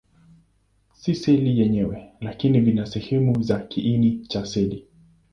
[0.99, 4.87] Si seli yenyewe, lakini vina sehemu za kiini cha seli.